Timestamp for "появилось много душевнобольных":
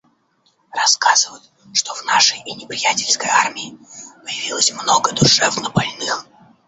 4.23-6.25